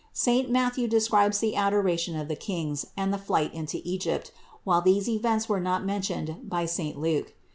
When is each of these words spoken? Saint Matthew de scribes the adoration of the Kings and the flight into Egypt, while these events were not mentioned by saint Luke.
Saint 0.13 0.49
Matthew 0.49 0.87
de 0.87 0.99
scribes 0.99 1.37
the 1.37 1.55
adoration 1.55 2.17
of 2.17 2.27
the 2.27 2.35
Kings 2.35 2.87
and 2.97 3.13
the 3.13 3.19
flight 3.19 3.53
into 3.53 3.79
Egypt, 3.83 4.31
while 4.63 4.81
these 4.81 5.07
events 5.07 5.47
were 5.47 5.59
not 5.61 5.85
mentioned 5.85 6.37
by 6.41 6.65
saint 6.65 6.99
Luke. 6.99 7.35